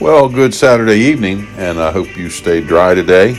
Well, 0.00 0.30
good 0.30 0.54
Saturday 0.54 0.96
evening, 0.96 1.46
and 1.58 1.78
I 1.78 1.92
hope 1.92 2.16
you 2.16 2.30
stayed 2.30 2.66
dry 2.66 2.94
today. 2.94 3.36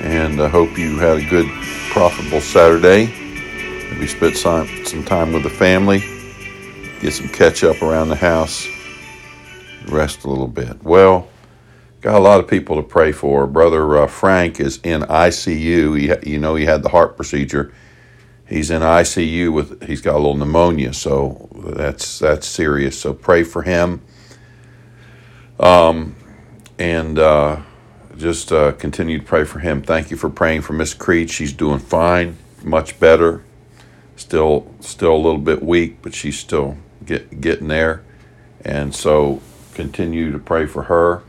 And 0.00 0.40
I 0.40 0.48
hope 0.48 0.78
you 0.78 0.98
had 0.98 1.18
a 1.18 1.28
good, 1.28 1.46
profitable 1.90 2.40
Saturday. 2.40 3.04
Maybe 3.90 4.06
spent 4.06 4.38
some, 4.38 4.66
some 4.86 5.04
time 5.04 5.34
with 5.34 5.42
the 5.42 5.50
family, 5.50 5.98
get 7.00 7.12
some 7.12 7.28
catch 7.28 7.64
up 7.64 7.82
around 7.82 8.08
the 8.08 8.16
house, 8.16 8.66
rest 9.88 10.24
a 10.24 10.30
little 10.30 10.48
bit. 10.48 10.82
Well, 10.82 11.28
got 12.00 12.16
a 12.16 12.18
lot 12.18 12.40
of 12.40 12.48
people 12.48 12.76
to 12.76 12.82
pray 12.82 13.12
for. 13.12 13.46
Brother 13.46 13.98
uh, 13.98 14.06
Frank 14.06 14.60
is 14.60 14.80
in 14.84 15.02
ICU. 15.02 16.00
He, 16.24 16.30
you 16.30 16.38
know, 16.38 16.54
he 16.54 16.64
had 16.64 16.82
the 16.82 16.88
heart 16.88 17.14
procedure. 17.14 17.74
He's 18.46 18.70
in 18.70 18.80
ICU 18.80 19.52
with. 19.52 19.86
He's 19.86 20.00
got 20.00 20.14
a 20.14 20.16
little 20.16 20.34
pneumonia, 20.34 20.94
so 20.94 21.50
that's 21.54 22.20
that's 22.20 22.46
serious. 22.46 22.98
So 22.98 23.12
pray 23.12 23.42
for 23.42 23.60
him. 23.60 24.00
Um, 25.58 26.14
and 26.78 27.18
uh, 27.18 27.62
just 28.16 28.52
uh, 28.52 28.72
continue 28.72 29.18
to 29.18 29.24
pray 29.24 29.44
for 29.44 29.58
him. 29.58 29.82
Thank 29.82 30.10
you 30.10 30.16
for 30.16 30.30
praying 30.30 30.62
for 30.62 30.72
Miss 30.72 30.94
Creed. 30.94 31.30
She's 31.30 31.52
doing 31.52 31.78
fine, 31.78 32.36
much 32.62 32.98
better. 33.00 33.42
Still, 34.16 34.72
still 34.80 35.14
a 35.14 35.16
little 35.16 35.38
bit 35.40 35.62
weak, 35.62 36.02
but 36.02 36.14
she's 36.14 36.38
still 36.38 36.76
get, 37.04 37.40
getting 37.40 37.68
there. 37.68 38.02
And 38.64 38.94
so, 38.94 39.40
continue 39.74 40.32
to 40.32 40.38
pray 40.38 40.66
for 40.66 40.84
her. 40.84 41.22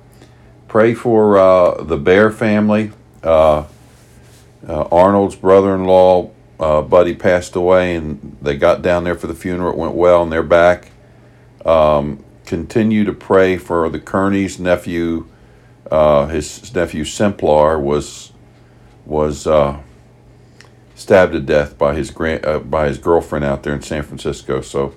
Pray 0.68 0.94
for 0.94 1.38
uh, 1.38 1.84
the 1.84 1.98
Bear 1.98 2.32
family. 2.32 2.92
Uh, 3.24 3.66
uh, 4.68 4.88
Arnold's 4.92 5.36
brother-in-law, 5.36 6.32
uh, 6.60 6.82
Buddy, 6.82 7.16
passed 7.16 7.56
away, 7.56 7.96
and 7.96 8.38
they 8.42 8.58
got 8.58 8.82
down 8.82 9.04
there 9.04 9.16
for 9.16 9.28
the 9.28 9.36
funeral. 9.36 9.72
It 9.72 9.78
went 9.78 9.94
well, 9.94 10.24
and 10.24 10.32
they're 10.32 10.44
back. 10.44 10.92
Um, 11.66 12.24
continue 12.50 13.04
to 13.04 13.14
pray 13.14 13.58
for 13.58 13.88
the 13.90 14.00
Kearney's 14.00 14.60
nephew 14.60 15.28
uh, 15.92 16.28
his 16.28 16.74
nephew 16.74 17.04
Simplar 17.04 17.80
was 17.80 18.32
was 19.06 19.48
uh, 19.48 19.80
stabbed 20.96 21.34
to 21.34 21.40
death 21.40 21.78
by 21.78 21.96
his 21.96 22.12
grand 22.12 22.46
uh, 22.46 22.60
by 22.60 22.88
his 22.88 22.98
girlfriend 22.98 23.46
out 23.46 23.64
there 23.64 23.74
in 23.74 23.82
San 23.82 24.04
Francisco. 24.04 24.62
So 24.62 24.96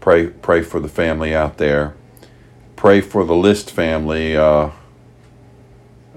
pray 0.00 0.26
pray 0.26 0.62
for 0.62 0.80
the 0.80 0.88
family 0.88 1.34
out 1.34 1.58
there. 1.58 1.94
Pray 2.76 3.00
for 3.00 3.24
the 3.24 3.34
List 3.34 3.70
family. 3.70 4.36
Uh, 4.36 4.70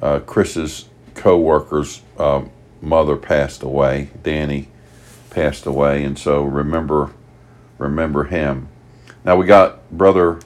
uh, 0.02 0.20
Chris's 0.20 0.89
co-worker's 1.14 2.02
um, 2.17 2.52
mother 2.82 3.16
passed 3.16 3.64
away. 3.64 4.09
Danny 4.23 4.67
passed 5.30 5.66
away, 5.66 6.04
and 6.04 6.17
so 6.17 6.44
remember 6.44 7.11
remember 7.78 8.26
him. 8.26 8.67
Now 9.23 9.36
we 9.36 9.45
got 9.45 9.89
brother 9.92 10.39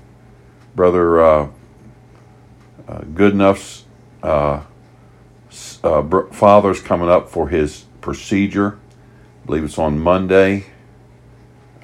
brother 0.75 1.21
uh, 1.21 1.47
uh, 2.87 3.03
uh, 4.23 4.61
uh, 5.83 6.23
father's 6.31 6.81
coming 6.81 7.09
up 7.09 7.29
for 7.29 7.49
his 7.49 7.85
procedure. 8.01 8.79
I 9.43 9.45
believe 9.45 9.63
it's 9.63 9.77
on 9.77 9.99
Monday. 9.99 10.65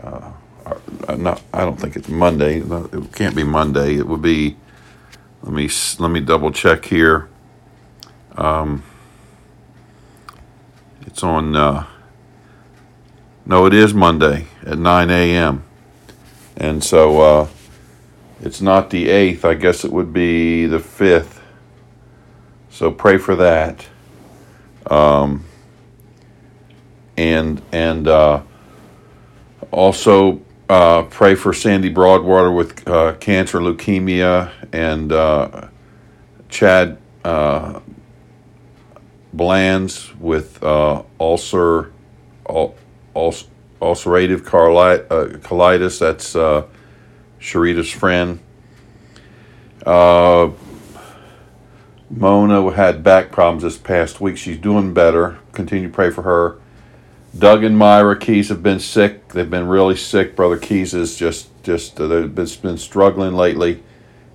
Uh, 0.02 0.32
uh, 0.66 1.16
not, 1.16 1.42
I 1.54 1.60
don't 1.60 1.80
think 1.80 1.96
it's 1.96 2.10
Monday. 2.10 2.60
It 2.60 3.14
can't 3.14 3.36
be 3.36 3.44
Monday. 3.44 3.96
It 3.96 4.08
would 4.08 4.22
be. 4.22 4.58
Let 5.44 5.54
me 5.54 5.70
let 6.00 6.10
me 6.10 6.22
double 6.22 6.52
check 6.52 6.86
here. 6.86 7.30
Um, 8.36 8.84
it's 11.02 11.24
on. 11.24 11.56
Uh, 11.56 11.86
no, 13.46 13.68
it 13.68 13.76
is 13.76 13.94
Monday 13.94 14.48
at 14.66 14.80
9 14.80 15.12
a.m. 15.12 15.64
And 16.58 16.84
so 16.84 17.22
uh, 17.22 17.48
it's 18.42 18.62
not 18.62 18.90
the 18.90 19.08
8th. 19.08 19.46
I 19.46 19.54
guess 19.54 19.86
it 19.86 19.92
would 19.92 20.14
be 20.14 20.66
the 20.66 20.80
5th. 20.80 21.40
So 22.70 22.92
pray 22.92 23.18
for 23.18 23.36
that. 23.38 23.86
Um, 24.90 25.46
and 27.18 27.62
and 27.72 28.08
uh, 28.08 28.42
also 29.72 30.42
uh, 30.70 31.04
pray 31.04 31.36
for 31.36 31.54
Sandy 31.54 31.90
Broadwater 31.90 32.52
with 32.52 32.88
uh, 32.88 33.14
cancer, 33.14 33.60
leukemia, 33.60 34.52
and 34.74 35.12
uh, 35.12 35.70
Chad 36.50 36.98
uh, 37.24 37.80
Blands 39.34 40.14
with 40.16 40.64
uh, 40.64 41.04
ulcer, 41.20 41.92
ul- 42.50 42.76
ulcerative 43.16 44.42
colitis. 44.42 46.00
That's 46.00 46.36
Sharita's 47.40 47.92
friend. 47.92 48.40
Uh, 49.86 50.52
Mona 52.10 52.72
had 52.72 53.04
back 53.04 53.32
problems 53.32 53.64
this 53.64 53.78
past 53.78 54.22
week. 54.22 54.38
She's 54.38 54.58
doing 54.58 54.94
better. 54.94 55.40
Continue 55.54 55.88
to 55.88 55.94
pray 55.94 56.12
for 56.12 56.22
her. 56.24 56.60
Doug 57.38 57.64
and 57.64 57.78
Myra 57.78 58.18
Keys 58.18 58.50
have 58.50 58.64
been 58.64 58.80
sick. 58.80 59.30
They've 59.30 59.50
been 59.50 59.68
really 59.68 59.98
sick. 59.98 60.36
Brother 60.36 60.58
Keys 60.58 60.94
is 60.94 61.18
just 61.18 61.50
just 61.64 62.00
uh, 62.00 62.08
they've 62.08 62.34
been, 62.34 62.48
been 62.62 62.78
struggling 62.78 63.34
lately. 63.34 63.84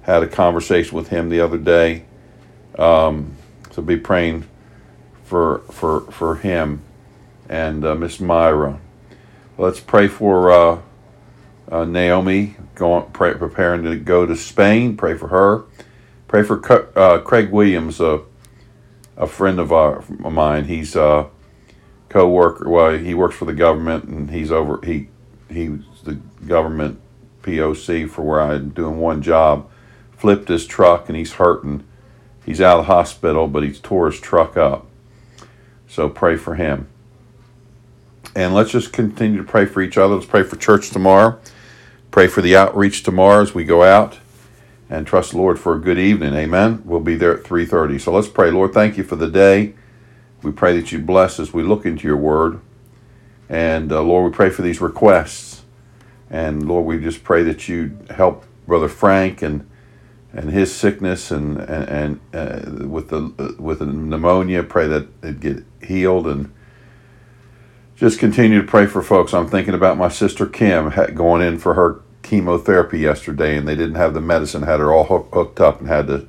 Had 0.02 0.22
a 0.22 0.26
conversation 0.26 0.96
with 0.96 1.08
him 1.08 1.28
the 1.28 1.40
other 1.40 1.58
day. 1.58 2.04
Um, 2.78 3.36
so 3.70 3.82
be 3.82 3.96
praying 3.96 4.46
for 5.24 5.60
for 5.70 6.02
for 6.12 6.36
him 6.36 6.82
and 7.48 7.84
uh, 7.84 7.94
Miss 7.94 8.20
Myra. 8.20 8.78
Let's 9.56 9.80
pray 9.80 10.06
for 10.08 10.50
uh, 10.50 10.82
uh, 11.70 11.84
Naomi 11.84 12.56
going 12.74 13.10
pray, 13.12 13.34
preparing 13.34 13.84
to 13.84 13.96
go 13.96 14.26
to 14.26 14.36
Spain. 14.36 14.96
Pray 14.96 15.16
for 15.16 15.28
her. 15.28 15.64
Pray 16.28 16.42
for 16.42 16.98
uh, 16.98 17.20
Craig 17.20 17.50
Williams, 17.50 18.00
a 18.00 18.22
a 19.16 19.26
friend 19.26 19.60
of, 19.60 19.70
our, 19.70 19.98
of 19.98 20.32
mine. 20.32 20.64
He's 20.64 20.96
a 20.96 21.28
co-worker. 22.08 22.68
Well, 22.68 22.96
he 22.96 23.12
works 23.12 23.36
for 23.36 23.44
the 23.44 23.52
government, 23.52 24.04
and 24.04 24.30
he's 24.30 24.50
over. 24.50 24.80
He 24.84 25.08
he's 25.48 25.80
the 26.04 26.14
government 26.46 27.00
POC 27.42 28.08
for 28.08 28.22
where 28.22 28.40
I'm 28.40 28.70
doing 28.70 28.98
one 28.98 29.22
job. 29.22 29.70
Flipped 30.16 30.48
his 30.48 30.66
truck, 30.66 31.08
and 31.08 31.16
he's 31.16 31.34
hurting. 31.34 31.84
He's 32.44 32.60
out 32.60 32.80
of 32.80 32.86
the 32.86 32.92
hospital, 32.92 33.46
but 33.46 33.62
he's 33.62 33.78
tore 33.78 34.10
his 34.10 34.20
truck 34.20 34.56
up. 34.56 34.86
So 35.86 36.08
pray 36.08 36.36
for 36.36 36.54
him. 36.54 36.88
And 38.34 38.54
let's 38.54 38.70
just 38.70 38.92
continue 38.92 39.38
to 39.38 39.44
pray 39.44 39.66
for 39.66 39.82
each 39.82 39.98
other. 39.98 40.14
Let's 40.14 40.26
pray 40.26 40.42
for 40.44 40.56
church 40.56 40.90
tomorrow. 40.90 41.38
Pray 42.10 42.26
for 42.26 42.42
the 42.42 42.56
outreach 42.56 43.04
tomorrow 43.04 43.42
as 43.42 43.54
we 43.54 43.64
go 43.64 43.84
out 43.84 44.18
and 44.88 45.06
trust 45.06 45.30
the 45.30 45.38
Lord 45.38 45.60
for 45.60 45.74
a 45.76 45.80
good 45.80 45.98
evening. 45.98 46.34
Amen. 46.34 46.82
We'll 46.84 47.00
be 47.00 47.14
there 47.14 47.38
at 47.38 47.44
3:30. 47.44 48.00
So 48.00 48.12
let's 48.12 48.26
pray. 48.26 48.50
Lord, 48.50 48.72
thank 48.72 48.96
you 48.96 49.04
for 49.04 49.14
the 49.14 49.30
day. 49.30 49.74
We 50.42 50.50
pray 50.50 50.78
that 50.80 50.90
you 50.90 50.98
bless 50.98 51.38
as 51.38 51.52
we 51.52 51.62
look 51.62 51.86
into 51.86 52.08
your 52.08 52.16
word. 52.16 52.60
And 53.48 53.92
uh, 53.92 54.02
Lord, 54.02 54.32
we 54.32 54.36
pray 54.36 54.50
for 54.50 54.62
these 54.62 54.80
requests. 54.80 55.62
And 56.28 56.66
Lord, 56.66 56.86
we 56.86 56.98
just 56.98 57.22
pray 57.22 57.44
that 57.44 57.68
you 57.68 57.96
help 58.10 58.44
brother 58.66 58.88
Frank 58.88 59.42
and 59.42 59.68
and 60.32 60.50
his 60.50 60.74
sickness 60.74 61.30
and 61.30 61.58
and, 61.58 61.88
and 61.88 62.20
uh, 62.34 62.88
with 62.88 63.10
the 63.10 63.32
uh, 63.38 63.62
with 63.62 63.78
the 63.78 63.86
pneumonia, 63.86 64.64
pray 64.64 64.88
that 64.88 65.06
it 65.22 65.38
get 65.38 65.64
healed 65.80 66.26
and 66.26 66.52
just 68.00 68.18
continue 68.18 68.62
to 68.62 68.66
pray 68.66 68.86
for 68.86 69.02
folks. 69.02 69.34
I'm 69.34 69.46
thinking 69.46 69.74
about 69.74 69.98
my 69.98 70.08
sister 70.08 70.46
Kim 70.46 70.90
going 71.14 71.42
in 71.42 71.58
for 71.58 71.74
her 71.74 72.00
chemotherapy 72.22 72.98
yesterday, 72.98 73.58
and 73.58 73.68
they 73.68 73.76
didn't 73.76 73.96
have 73.96 74.14
the 74.14 74.22
medicine, 74.22 74.62
had 74.62 74.80
her 74.80 74.90
all 74.90 75.04
hooked 75.04 75.60
up, 75.60 75.80
and 75.80 75.88
had 75.88 76.06
to 76.06 76.26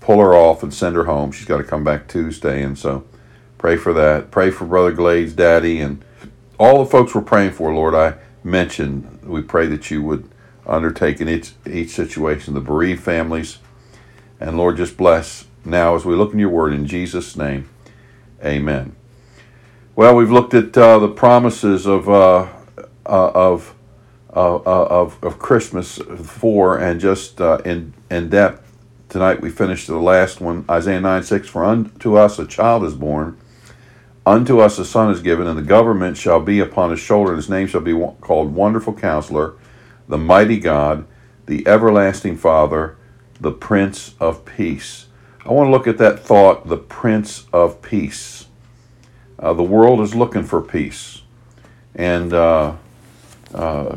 pull 0.00 0.18
her 0.18 0.34
off 0.34 0.64
and 0.64 0.74
send 0.74 0.96
her 0.96 1.04
home. 1.04 1.30
She's 1.30 1.46
got 1.46 1.58
to 1.58 1.64
come 1.64 1.84
back 1.84 2.08
Tuesday, 2.08 2.60
and 2.60 2.76
so 2.76 3.04
pray 3.56 3.76
for 3.76 3.92
that. 3.92 4.32
Pray 4.32 4.50
for 4.50 4.64
Brother 4.64 4.90
Glade's 4.90 5.32
daddy 5.32 5.80
and 5.80 6.04
all 6.58 6.82
the 6.82 6.90
folks 6.90 7.14
we're 7.14 7.20
praying 7.20 7.52
for, 7.52 7.72
Lord. 7.72 7.94
I 7.94 8.14
mentioned 8.42 9.20
we 9.22 9.42
pray 9.42 9.68
that 9.68 9.92
you 9.92 10.02
would 10.02 10.28
undertake 10.66 11.20
in 11.20 11.28
each, 11.28 11.52
each 11.64 11.90
situation 11.90 12.54
the 12.54 12.60
bereaved 12.60 13.04
families, 13.04 13.58
and 14.40 14.58
Lord, 14.58 14.76
just 14.76 14.96
bless 14.96 15.46
now 15.64 15.94
as 15.94 16.04
we 16.04 16.16
look 16.16 16.32
in 16.32 16.40
your 16.40 16.48
word 16.48 16.72
in 16.72 16.84
Jesus' 16.84 17.36
name. 17.36 17.68
Amen. 18.44 18.96
Well, 19.94 20.16
we've 20.16 20.30
looked 20.30 20.54
at 20.54 20.74
uh, 20.78 20.98
the 21.00 21.08
promises 21.08 21.84
of 21.84 22.08
uh, 22.08 22.48
uh, 23.04 23.30
of, 23.34 23.74
uh, 24.34 24.56
uh, 24.56 24.86
of 24.88 25.22
of 25.22 25.38
Christmas 25.38 25.98
four, 25.98 26.78
and 26.78 26.98
just 26.98 27.38
in 27.40 27.92
in 28.10 28.30
depth 28.30 28.72
tonight 29.10 29.42
we 29.42 29.50
finished 29.50 29.88
the 29.88 29.98
last 29.98 30.40
one, 30.40 30.64
Isaiah 30.70 31.02
nine 31.02 31.22
six. 31.22 31.46
For 31.46 31.62
unto 31.62 32.16
us 32.16 32.38
a 32.38 32.46
child 32.46 32.84
is 32.84 32.94
born, 32.94 33.36
unto 34.24 34.60
us 34.60 34.78
a 34.78 34.86
son 34.86 35.10
is 35.10 35.20
given, 35.20 35.46
and 35.46 35.58
the 35.58 35.62
government 35.62 36.16
shall 36.16 36.40
be 36.40 36.58
upon 36.58 36.90
his 36.90 37.00
shoulder, 37.00 37.32
and 37.32 37.36
his 37.36 37.50
name 37.50 37.66
shall 37.66 37.82
be 37.82 37.92
called 38.22 38.54
Wonderful 38.54 38.94
Counselor, 38.94 39.56
the 40.08 40.16
Mighty 40.16 40.58
God, 40.58 41.06
the 41.44 41.68
Everlasting 41.68 42.38
Father, 42.38 42.96
the 43.38 43.52
Prince 43.52 44.14
of 44.18 44.46
Peace. 44.46 45.08
I 45.44 45.52
want 45.52 45.66
to 45.66 45.70
look 45.70 45.86
at 45.86 45.98
that 45.98 46.18
thought, 46.18 46.68
the 46.68 46.78
Prince 46.78 47.44
of 47.52 47.82
Peace. 47.82 48.46
Uh, 49.42 49.52
the 49.52 49.62
world 49.62 50.00
is 50.00 50.14
looking 50.14 50.44
for 50.44 50.62
peace, 50.62 51.22
and 51.96 52.32
uh, 52.32 52.74
uh, 53.52 53.96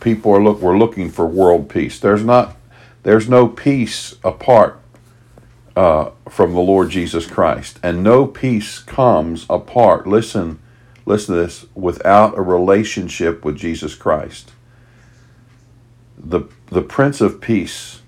people 0.00 0.32
are 0.32 0.42
look. 0.42 0.60
We're 0.60 0.78
looking 0.78 1.10
for 1.10 1.26
world 1.26 1.68
peace. 1.70 1.98
There's 1.98 2.22
not 2.22 2.56
There's 3.04 3.28
no 3.28 3.48
peace 3.48 4.16
apart 4.22 4.78
uh, 5.78 6.10
from 6.28 6.54
the 6.54 6.60
Lord 6.60 6.90
Jesus 6.90 7.26
Christ. 7.26 7.78
And 7.84 8.02
no 8.02 8.26
peace 8.26 8.80
comes 8.80 9.46
apart, 9.48 10.08
listen, 10.08 10.58
listen 11.06 11.36
to 11.36 11.40
this, 11.40 11.66
without 11.74 12.36
a 12.36 12.42
relationship 12.42 13.44
with 13.44 13.56
Jesus 13.56 13.94
Christ. 13.94 14.50
The, 16.18 16.42
the 16.66 16.82
Prince 16.82 17.20
of 17.20 17.40
Peace, 17.40 18.02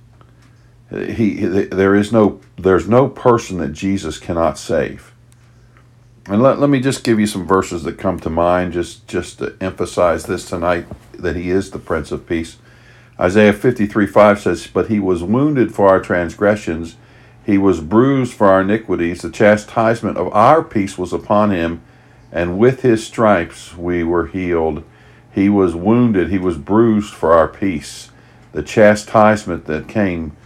he 0.91 1.45
there 1.47 1.95
is 1.95 2.13
no 2.13 2.41
there's 2.59 2.89
no 2.89 3.09
person 3.09 3.59
that 3.59 3.73
Jesus 3.73 4.19
cannot 4.19 4.59
save. 4.59 5.15
And 6.31 6.41
let, 6.45 6.61
let 6.61 6.71
me 6.71 6.79
just 6.79 7.03
give 7.03 7.19
you 7.19 7.27
some 7.27 7.45
verses 7.45 7.83
that 7.83 7.99
come 7.99 8.21
to 8.21 8.31
mind 8.31 8.73
just, 8.73 9.09
just 9.09 9.41
to 9.41 9.57
emphasize 9.61 10.27
this 10.27 10.49
tonight 10.49 10.87
that 11.13 11.35
he 11.35 11.51
is 11.51 11.73
the 11.73 11.81
Prince 11.81 12.13
of 12.13 12.25
Peace. 12.25 12.59
Isaiah 13.19 13.53
53 13.53 14.07
5 14.07 14.39
says, 14.39 14.69
But 14.69 14.87
he 14.87 15.01
was 15.01 15.25
wounded 15.25 15.75
for 15.75 15.89
our 15.89 16.01
transgressions, 16.01 16.95
he 17.45 17.59
was 17.59 17.81
bruised 17.81 18.33
for 18.33 18.47
our 18.47 18.61
iniquities. 18.61 19.23
The 19.23 19.31
chastisement 19.31 20.17
of 20.17 20.33
our 20.33 20.63
peace 20.63 20.97
was 20.97 21.13
upon 21.13 21.51
him, 21.51 21.83
and 22.31 22.61
with 22.61 22.83
his 22.83 23.05
stripes 23.05 23.77
we 23.77 24.05
were 24.05 24.29
healed. 24.29 24.85
He 25.33 25.49
was 25.49 25.75
wounded, 25.75 26.31
he 26.31 26.39
was 26.39 26.59
bruised 26.59 27.13
for 27.13 27.33
our 27.33 27.49
peace. 27.49 28.11
The 28.53 28.63
chastisement 28.63 29.65
that 29.65 29.89
came 29.89 30.37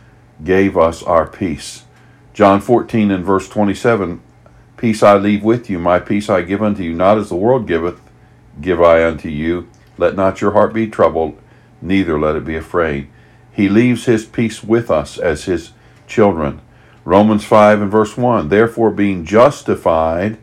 gave 0.42 0.78
us 0.78 1.02
our 1.02 1.26
peace. 1.26 1.84
John 2.32 2.62
14 2.62 3.10
and 3.10 3.22
verse 3.22 3.50
27 3.50 4.22
Peace 4.76 5.02
I 5.02 5.14
leave 5.16 5.44
with 5.44 5.70
you, 5.70 5.78
my 5.78 6.00
peace 6.00 6.28
I 6.28 6.42
give 6.42 6.62
unto 6.62 6.82
you, 6.82 6.94
not 6.94 7.18
as 7.18 7.28
the 7.28 7.36
world 7.36 7.66
giveth, 7.66 8.00
give 8.60 8.82
I 8.82 9.04
unto 9.04 9.28
you. 9.28 9.68
Let 9.96 10.16
not 10.16 10.40
your 10.40 10.52
heart 10.52 10.74
be 10.74 10.88
troubled, 10.88 11.38
neither 11.80 12.18
let 12.18 12.36
it 12.36 12.44
be 12.44 12.56
afraid. 12.56 13.08
He 13.52 13.68
leaves 13.68 14.06
his 14.06 14.24
peace 14.24 14.64
with 14.64 14.90
us 14.90 15.16
as 15.16 15.44
his 15.44 15.72
children. 16.06 16.60
Romans 17.04 17.44
5 17.44 17.82
and 17.82 17.90
verse 17.90 18.16
1 18.16 18.48
Therefore, 18.48 18.90
being 18.90 19.24
justified, 19.24 20.38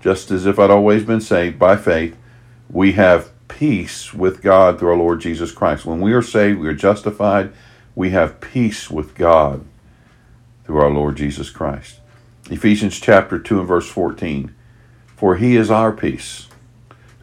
just 0.00 0.30
as 0.30 0.46
if 0.46 0.58
I'd 0.58 0.70
always 0.70 1.04
been 1.04 1.20
saved 1.20 1.58
by 1.58 1.76
faith, 1.76 2.16
we 2.68 2.92
have 2.92 3.30
peace 3.48 4.12
with 4.12 4.42
God 4.42 4.78
through 4.78 4.90
our 4.90 4.96
Lord 4.96 5.20
Jesus 5.20 5.52
Christ. 5.52 5.86
When 5.86 6.00
we 6.00 6.12
are 6.12 6.22
saved, 6.22 6.58
we 6.58 6.68
are 6.68 6.74
justified, 6.74 7.52
we 7.94 8.10
have 8.10 8.40
peace 8.40 8.90
with 8.90 9.14
God 9.14 9.64
through 10.64 10.80
our 10.80 10.90
Lord 10.90 11.16
Jesus 11.16 11.50
Christ. 11.50 12.00
Ephesians 12.48 13.00
chapter 13.00 13.40
2 13.40 13.58
and 13.58 13.68
verse 13.68 13.88
14 13.88 14.54
For 15.16 15.36
he 15.36 15.56
is 15.56 15.70
our 15.70 15.92
peace, 15.92 16.48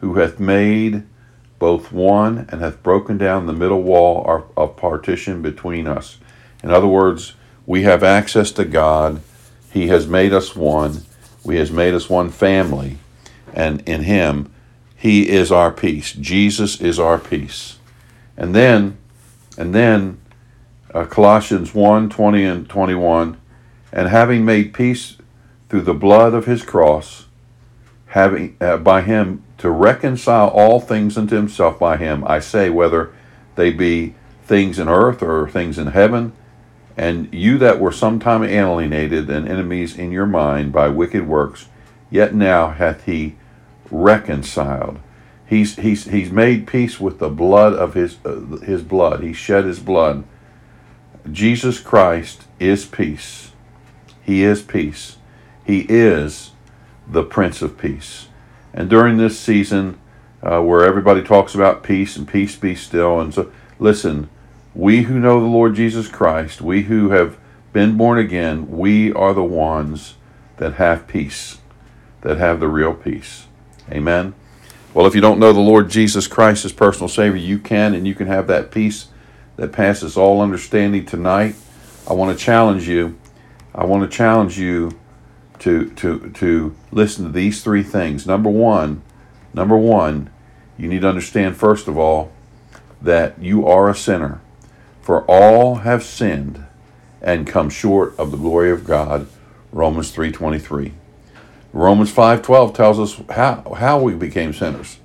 who 0.00 0.16
hath 0.16 0.38
made 0.38 1.04
both 1.58 1.90
one 1.90 2.46
and 2.50 2.60
hath 2.60 2.82
broken 2.82 3.16
down 3.16 3.46
the 3.46 3.54
middle 3.54 3.82
wall 3.82 4.44
of 4.54 4.76
partition 4.76 5.40
between 5.40 5.86
us. 5.86 6.18
In 6.62 6.70
other 6.70 6.86
words, 6.86 7.34
we 7.64 7.82
have 7.84 8.02
access 8.02 8.52
to 8.52 8.66
God. 8.66 9.22
He 9.72 9.88
has 9.88 10.06
made 10.06 10.34
us 10.34 10.54
one. 10.54 11.02
He 11.42 11.56
has 11.56 11.70
made 11.70 11.94
us 11.94 12.10
one 12.10 12.28
family. 12.28 12.98
And 13.54 13.80
in 13.88 14.02
Him, 14.02 14.52
He 14.94 15.30
is 15.30 15.50
our 15.50 15.72
peace. 15.72 16.12
Jesus 16.12 16.82
is 16.82 16.98
our 16.98 17.18
peace. 17.18 17.78
And 18.36 18.54
then, 18.54 18.98
and 19.56 19.74
then, 19.74 20.20
uh, 20.92 21.06
Colossians 21.06 21.74
1 21.74 22.10
20 22.10 22.44
and 22.44 22.68
21, 22.68 23.38
and 23.94 24.08
having 24.08 24.44
made 24.44 24.74
peace 24.74 25.16
through 25.70 25.82
the 25.82 25.94
blood 25.94 26.34
of 26.34 26.44
His 26.44 26.62
cross, 26.62 27.24
having 28.08 28.58
uh, 28.60 28.76
by 28.76 29.00
Him 29.00 29.42
to 29.56 29.70
reconcile 29.70 30.48
all 30.48 30.80
things 30.80 31.16
unto 31.16 31.36
Himself 31.36 31.78
by 31.78 31.96
Him, 31.96 32.22
I 32.26 32.40
say, 32.40 32.68
whether 32.68 33.14
they 33.54 33.70
be 33.70 34.14
things 34.44 34.78
in 34.78 34.90
earth 34.90 35.22
or 35.22 35.48
things 35.48 35.78
in 35.78 35.86
heaven 35.86 36.34
and 36.96 37.32
you 37.32 37.58
that 37.58 37.80
were 37.80 37.92
sometime 37.92 38.44
alienated 38.44 39.28
and 39.28 39.48
enemies 39.48 39.96
in 39.96 40.12
your 40.12 40.26
mind 40.26 40.72
by 40.72 40.88
wicked 40.88 41.26
works, 41.26 41.68
yet 42.10 42.34
now 42.34 42.70
hath 42.70 43.04
he 43.04 43.34
reconciled. 43.90 45.00
He's, 45.46 45.76
he's, 45.76 46.04
he's 46.04 46.30
made 46.30 46.66
peace 46.66 47.00
with 47.00 47.18
the 47.18 47.28
blood 47.28 47.74
of 47.74 47.94
his, 47.94 48.18
uh, 48.24 48.58
his 48.62 48.82
blood. 48.82 49.22
He 49.22 49.32
shed 49.32 49.64
his 49.64 49.80
blood. 49.80 50.24
Jesus 51.30 51.80
Christ 51.80 52.44
is 52.60 52.84
peace. 52.84 53.50
He 54.24 54.42
is 54.42 54.62
peace. 54.62 55.18
He 55.64 55.86
is 55.88 56.52
the 57.06 57.22
Prince 57.22 57.62
of 57.62 57.78
Peace. 57.78 58.28
And 58.72 58.88
during 58.90 59.16
this 59.16 59.38
season, 59.38 59.98
uh, 60.42 60.60
where 60.60 60.84
everybody 60.84 61.22
talks 61.22 61.54
about 61.54 61.82
peace 61.82 62.16
and 62.16 62.26
peace 62.26 62.56
be 62.56 62.74
still, 62.74 63.20
and 63.20 63.32
so 63.32 63.52
listen, 63.78 64.28
we 64.74 65.02
who 65.02 65.18
know 65.18 65.40
the 65.40 65.46
Lord 65.46 65.74
Jesus 65.74 66.08
Christ, 66.08 66.60
we 66.60 66.82
who 66.82 67.10
have 67.10 67.38
been 67.72 67.96
born 67.96 68.18
again, 68.18 68.70
we 68.70 69.12
are 69.12 69.34
the 69.34 69.44
ones 69.44 70.14
that 70.56 70.74
have 70.74 71.06
peace, 71.06 71.58
that 72.22 72.38
have 72.38 72.60
the 72.60 72.68
real 72.68 72.94
peace. 72.94 73.46
Amen. 73.90 74.34
Well, 74.92 75.06
if 75.06 75.14
you 75.14 75.20
don't 75.20 75.40
know 75.40 75.52
the 75.52 75.60
Lord 75.60 75.90
Jesus 75.90 76.26
Christ 76.26 76.64
as 76.64 76.72
personal 76.72 77.08
Savior, 77.08 77.40
you 77.40 77.58
can, 77.58 77.94
and 77.94 78.06
you 78.06 78.14
can 78.14 78.28
have 78.28 78.46
that 78.46 78.70
peace 78.70 79.08
that 79.56 79.72
passes 79.72 80.16
all 80.16 80.40
understanding 80.40 81.04
tonight. 81.04 81.56
I 82.08 82.12
want 82.12 82.36
to 82.36 82.44
challenge 82.44 82.88
you. 82.88 83.18
I 83.74 83.84
want 83.84 84.08
to 84.08 84.16
challenge 84.16 84.58
you 84.58 84.98
to 85.60 85.90
to 85.90 86.30
to 86.30 86.76
listen 86.92 87.24
to 87.24 87.32
these 87.32 87.62
three 87.62 87.82
things. 87.82 88.26
Number 88.26 88.50
one, 88.50 89.02
number 89.52 89.76
one, 89.76 90.30
you 90.78 90.88
need 90.88 91.02
to 91.02 91.08
understand 91.08 91.56
first 91.56 91.88
of 91.88 91.98
all 91.98 92.32
that 93.02 93.40
you 93.40 93.66
are 93.66 93.88
a 93.88 93.94
sinner. 93.94 94.40
For 95.02 95.22
all 95.24 95.76
have 95.76 96.02
sinned 96.02 96.64
and 97.20 97.46
come 97.46 97.68
short 97.68 98.14
of 98.18 98.30
the 98.30 98.36
glory 98.36 98.70
of 98.70 98.86
God. 98.86 99.26
Romans 99.72 100.12
3:23. 100.12 100.92
Romans 101.72 102.12
5:12 102.12 102.74
tells 102.74 103.00
us 103.00 103.20
how, 103.30 103.74
how 103.76 103.98
we 103.98 104.14
became 104.14 104.52
sinners. 104.52 104.98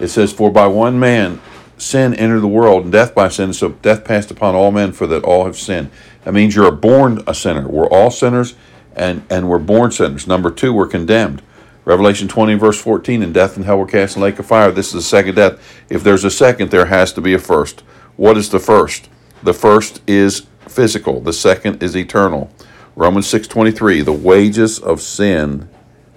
It 0.00 0.08
says, 0.08 0.32
"For 0.32 0.50
by 0.50 0.66
one 0.66 0.98
man 0.98 1.40
sin 1.80 2.14
entered 2.14 2.40
the 2.40 2.48
world, 2.48 2.84
and 2.84 2.92
death 2.92 3.14
by 3.14 3.28
sin, 3.28 3.52
so 3.52 3.70
death 3.82 4.04
passed 4.04 4.30
upon 4.30 4.54
all 4.54 4.70
men, 4.70 4.92
for 4.92 5.06
that 5.06 5.24
all 5.24 5.46
have 5.46 5.56
sinned." 5.56 5.90
That 6.24 6.34
means 6.34 6.54
you're 6.54 6.70
born 6.70 7.22
a 7.26 7.34
sinner. 7.34 7.66
We're 7.66 7.88
all 7.88 8.10
sinners, 8.10 8.54
and 8.94 9.22
and 9.30 9.48
we're 9.48 9.58
born 9.58 9.90
sinners. 9.90 10.26
Number 10.26 10.50
two, 10.50 10.72
we're 10.72 10.86
condemned. 10.86 11.42
Revelation 11.84 12.28
20, 12.28 12.54
verse 12.54 12.78
14, 12.78 13.22
and 13.22 13.32
death 13.32 13.56
and 13.56 13.64
hell 13.64 13.78
were 13.78 13.86
cast 13.86 14.16
in 14.16 14.20
the 14.20 14.26
lake 14.26 14.38
of 14.38 14.46
fire. 14.46 14.70
This 14.70 14.88
is 14.88 14.92
the 14.92 15.02
second 15.02 15.36
death. 15.36 15.54
If 15.88 16.04
there's 16.04 16.24
a 16.24 16.30
second, 16.30 16.70
there 16.70 16.86
has 16.86 17.12
to 17.14 17.20
be 17.20 17.34
a 17.34 17.38
first. 17.38 17.82
What 18.16 18.36
is 18.36 18.50
the 18.50 18.60
first? 18.60 19.08
The 19.42 19.54
first 19.54 20.02
is 20.06 20.42
physical, 20.68 21.20
the 21.20 21.32
second 21.32 21.82
is 21.82 21.96
eternal. 21.96 22.50
Romans 22.94 23.26
6:23, 23.26 24.02
the 24.02 24.12
wages 24.12 24.78
of 24.78 25.00
sin 25.00 25.68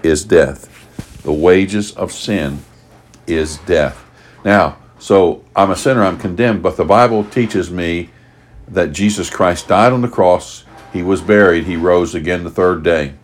is 0.03 0.25
death. 0.25 0.69
The 1.23 1.31
wages 1.31 1.91
of 1.91 2.11
sin 2.11 2.59
is 3.25 3.57
death. 3.65 4.03
Now, 4.43 4.75
so 5.03 5.43
I'm 5.53 5.69
a 5.69 5.75
sinner, 5.75 6.01
I'm 6.01 6.17
condemned, 6.17 6.63
but 6.63 6.77
the 6.77 6.85
Bible 6.85 7.25
teaches 7.25 7.69
me 7.69 8.09
that 8.69 8.93
Jesus 8.93 9.29
Christ 9.29 9.67
died 9.67 9.91
on 9.91 10.01
the 10.01 10.07
cross, 10.07 10.63
he 10.93 11.03
was 11.03 11.19
buried, 11.19 11.65
he 11.65 11.75
rose 11.75 12.15
again 12.15 12.45
the 12.45 12.49
third 12.49 12.83
day. 12.83 13.15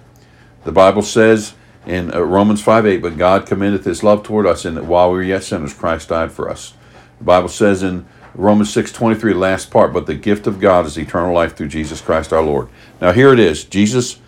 The 0.65 0.73
Bible 0.73 1.03
says 1.03 1.53
in 1.85 2.13
uh, 2.13 2.19
Romans 2.19 2.61
5 2.61 2.85
8, 2.85 2.97
but 2.97 3.17
God 3.17 3.45
commendeth 3.45 3.85
his 3.85 4.03
love 4.03 4.23
toward 4.23 4.45
us 4.45 4.65
in 4.65 4.75
that 4.75 4.83
while 4.83 5.09
we 5.09 5.19
were 5.19 5.23
yet 5.23 5.45
sinners, 5.45 5.73
Christ 5.73 6.09
died 6.09 6.33
for 6.33 6.49
us. 6.49 6.73
The 7.17 7.23
Bible 7.23 7.47
says 7.47 7.81
in 7.81 8.05
Romans 8.35 8.73
6:23 8.73 9.33
last 9.33 9.71
part, 9.71 9.93
but 9.93 10.05
the 10.05 10.15
gift 10.15 10.47
of 10.47 10.59
God 10.59 10.85
is 10.85 10.97
eternal 10.97 11.33
life 11.33 11.55
through 11.55 11.69
Jesus 11.69 12.01
Christ 12.01 12.33
our 12.33 12.43
Lord. 12.43 12.67
Now 12.99 13.13
here 13.13 13.31
it 13.31 13.39
is. 13.39 13.63
Jesus 13.63 14.19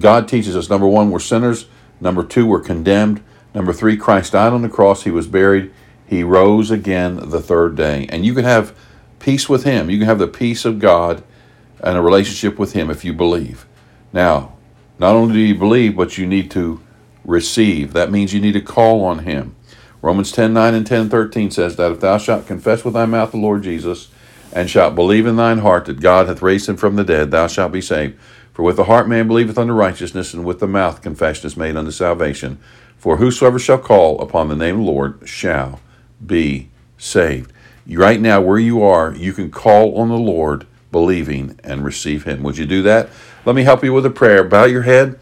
God 0.00 0.26
teaches 0.26 0.56
us 0.56 0.68
number 0.68 0.88
1 0.88 1.12
we're 1.12 1.20
sinners, 1.20 1.66
number 2.00 2.24
2 2.24 2.44
we're 2.44 2.58
condemned, 2.58 3.22
number 3.54 3.72
3 3.72 3.96
Christ 3.96 4.32
died 4.32 4.52
on 4.52 4.62
the 4.62 4.68
cross, 4.68 5.04
he 5.04 5.12
was 5.12 5.28
buried, 5.28 5.70
he 6.06 6.22
rose 6.22 6.70
again 6.70 7.30
the 7.30 7.40
third 7.40 7.76
day. 7.76 8.06
And 8.08 8.24
you 8.24 8.34
can 8.34 8.44
have 8.44 8.76
peace 9.18 9.48
with 9.48 9.64
him. 9.64 9.90
You 9.90 9.98
can 9.98 10.06
have 10.06 10.18
the 10.18 10.28
peace 10.28 10.64
of 10.64 10.78
God 10.78 11.22
and 11.82 11.96
a 11.96 12.02
relationship 12.02 12.58
with 12.58 12.72
him 12.72 12.90
if 12.90 13.04
you 13.04 13.12
believe. 13.12 13.66
Now, 14.12 14.54
not 14.98 15.16
only 15.16 15.34
do 15.34 15.40
you 15.40 15.54
believe, 15.54 15.96
but 15.96 16.18
you 16.18 16.26
need 16.26 16.50
to 16.52 16.80
receive. 17.24 17.92
That 17.92 18.10
means 18.10 18.32
you 18.32 18.40
need 18.40 18.52
to 18.52 18.60
call 18.60 19.04
on 19.04 19.20
him. 19.20 19.56
Romans 20.02 20.32
10 20.32 20.52
9 20.52 20.74
and 20.74 20.86
10 20.86 21.08
13 21.08 21.50
says 21.50 21.76
that 21.76 21.90
if 21.90 22.00
thou 22.00 22.18
shalt 22.18 22.46
confess 22.46 22.84
with 22.84 22.94
thy 22.94 23.06
mouth 23.06 23.30
the 23.30 23.38
Lord 23.38 23.62
Jesus, 23.62 24.08
and 24.52 24.70
shalt 24.70 24.94
believe 24.94 25.26
in 25.26 25.36
thine 25.36 25.58
heart 25.58 25.86
that 25.86 26.00
God 26.00 26.28
hath 26.28 26.42
raised 26.42 26.68
him 26.68 26.76
from 26.76 26.96
the 26.96 27.04
dead, 27.04 27.30
thou 27.30 27.48
shalt 27.48 27.72
be 27.72 27.80
saved. 27.80 28.16
For 28.52 28.62
with 28.62 28.76
the 28.76 28.84
heart 28.84 29.08
man 29.08 29.26
believeth 29.26 29.58
unto 29.58 29.72
righteousness, 29.72 30.32
and 30.32 30.44
with 30.44 30.60
the 30.60 30.68
mouth 30.68 31.02
confession 31.02 31.46
is 31.46 31.56
made 31.56 31.74
unto 31.74 31.90
salvation. 31.90 32.58
For 32.96 33.16
whosoever 33.16 33.58
shall 33.58 33.78
call 33.78 34.20
upon 34.20 34.48
the 34.48 34.54
name 34.54 34.78
of 34.78 34.84
the 34.84 34.92
Lord 34.92 35.28
shall 35.28 35.80
be 36.24 36.68
saved. 36.98 37.52
Right 37.86 38.20
now, 38.20 38.40
where 38.40 38.58
you 38.58 38.82
are, 38.82 39.14
you 39.14 39.32
can 39.32 39.50
call 39.50 39.96
on 39.98 40.08
the 40.08 40.16
Lord, 40.16 40.66
believing, 40.90 41.58
and 41.62 41.84
receive 41.84 42.24
him. 42.24 42.42
Would 42.42 42.56
you 42.56 42.66
do 42.66 42.82
that? 42.82 43.10
Let 43.44 43.54
me 43.54 43.62
help 43.62 43.84
you 43.84 43.92
with 43.92 44.06
a 44.06 44.10
prayer. 44.10 44.42
Bow 44.42 44.64
your 44.64 44.82
head 44.82 45.18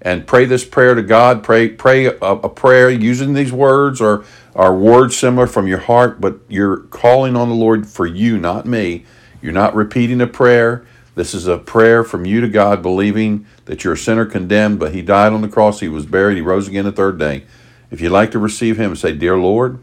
and 0.00 0.26
pray 0.26 0.44
this 0.44 0.64
prayer 0.64 0.94
to 0.94 1.02
God. 1.02 1.42
Pray 1.42 1.68
pray 1.68 2.06
a, 2.06 2.16
a, 2.20 2.48
prayer 2.48 2.90
using 2.90 3.32
these 3.32 3.52
words 3.52 4.00
or 4.00 4.24
are 4.54 4.76
words 4.76 5.16
similar 5.16 5.46
from 5.46 5.66
your 5.66 5.78
heart, 5.78 6.20
but 6.20 6.38
you're 6.48 6.78
calling 6.78 7.34
on 7.34 7.48
the 7.48 7.54
Lord 7.54 7.88
for 7.88 8.06
you, 8.06 8.38
not 8.38 8.66
me. 8.66 9.04
You're 9.42 9.52
not 9.52 9.74
repeating 9.74 10.20
a 10.20 10.26
prayer. 10.26 10.86
This 11.16 11.34
is 11.34 11.46
a 11.46 11.58
prayer 11.58 12.04
from 12.04 12.26
you 12.26 12.40
to 12.40 12.48
God, 12.48 12.82
believing 12.82 13.46
that 13.64 13.82
you're 13.82 13.94
a 13.94 13.98
sinner 13.98 14.26
condemned, 14.26 14.78
but 14.78 14.94
He 14.94 15.02
died 15.02 15.32
on 15.32 15.42
the 15.42 15.48
cross, 15.48 15.80
He 15.80 15.88
was 15.88 16.06
buried, 16.06 16.36
He 16.36 16.42
rose 16.42 16.68
again 16.68 16.84
the 16.84 16.92
third 16.92 17.18
day. 17.18 17.44
If 17.90 18.00
you'd 18.00 18.10
like 18.10 18.30
to 18.32 18.38
receive 18.38 18.78
Him, 18.78 18.94
say, 18.96 19.12
Dear 19.12 19.38
Lord, 19.38 19.78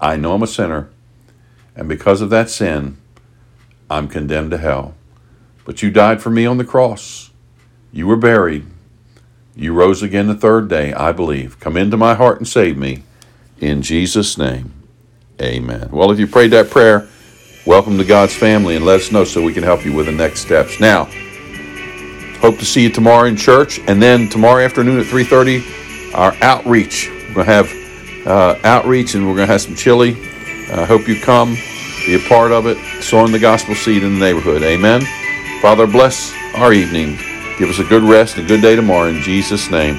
I 0.00 0.16
know 0.16 0.34
I'm 0.34 0.42
a 0.42 0.46
sinner, 0.46 0.88
and 1.74 1.88
because 1.88 2.20
of 2.20 2.30
that 2.30 2.50
sin, 2.50 2.98
I'm 3.88 4.08
condemned 4.08 4.50
to 4.50 4.58
hell. 4.58 4.94
But 5.64 5.82
you 5.82 5.90
died 5.90 6.20
for 6.20 6.30
me 6.30 6.44
on 6.46 6.58
the 6.58 6.64
cross. 6.64 7.30
You 7.92 8.06
were 8.06 8.16
buried. 8.16 8.66
You 9.54 9.72
rose 9.72 10.02
again 10.02 10.26
the 10.26 10.34
third 10.34 10.68
day, 10.68 10.92
I 10.92 11.12
believe. 11.12 11.58
Come 11.60 11.76
into 11.76 11.96
my 11.96 12.14
heart 12.14 12.38
and 12.38 12.46
save 12.46 12.76
me. 12.76 13.04
In 13.58 13.80
Jesus' 13.80 14.36
name, 14.36 14.74
amen. 15.40 15.88
Well, 15.90 16.10
if 16.10 16.18
you 16.18 16.26
prayed 16.26 16.50
that 16.50 16.68
prayer, 16.68 17.08
welcome 17.66 17.96
to 17.96 18.04
God's 18.04 18.36
family 18.36 18.76
and 18.76 18.84
let 18.84 19.00
us 19.00 19.10
know 19.10 19.24
so 19.24 19.42
we 19.42 19.54
can 19.54 19.62
help 19.62 19.84
you 19.84 19.94
with 19.94 20.06
the 20.06 20.12
next 20.12 20.40
steps. 20.40 20.78
Now, 20.78 21.08
hope 22.40 22.58
to 22.58 22.66
see 22.66 22.82
you 22.82 22.90
tomorrow 22.90 23.26
in 23.26 23.34
church 23.34 23.80
and 23.86 24.02
then 24.02 24.28
tomorrow 24.28 24.62
afternoon 24.62 25.00
at 25.00 25.06
3.30, 25.06 26.14
our 26.14 26.34
outreach. 26.42 27.08
We're 27.28 27.34
going 27.34 27.46
to 27.46 27.52
have 27.52 27.85
uh, 28.26 28.58
outreach 28.64 29.14
and 29.14 29.26
we're 29.26 29.36
going 29.36 29.46
to 29.46 29.52
have 29.52 29.62
some 29.62 29.74
chili. 29.74 30.16
I 30.68 30.82
uh, 30.82 30.86
hope 30.86 31.08
you 31.08 31.18
come, 31.18 31.56
be 32.06 32.14
a 32.14 32.28
part 32.28 32.52
of 32.52 32.66
it, 32.66 32.76
sowing 33.02 33.32
the 33.32 33.38
gospel 33.38 33.74
seed 33.74 34.02
in 34.02 34.14
the 34.14 34.20
neighborhood. 34.20 34.62
Amen. 34.62 35.02
Father, 35.62 35.86
bless 35.86 36.34
our 36.54 36.72
evening. 36.72 37.16
Give 37.58 37.70
us 37.70 37.78
a 37.78 37.84
good 37.84 38.02
rest 38.02 38.36
and 38.36 38.44
a 38.44 38.48
good 38.48 38.60
day 38.60 38.76
tomorrow 38.76 39.08
in 39.08 39.22
Jesus' 39.22 39.70
name. 39.70 39.96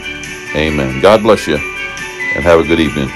Amen. 0.55 1.01
God 1.01 1.23
bless 1.23 1.47
you 1.47 1.55
and 1.55 2.43
have 2.43 2.59
a 2.59 2.63
good 2.63 2.79
evening. 2.79 3.09